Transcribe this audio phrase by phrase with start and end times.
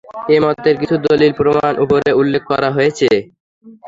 [0.29, 3.07] এ মতের কিছু দলীল-প্রমাণ উপরে উল্লেখ করা হয়েছে।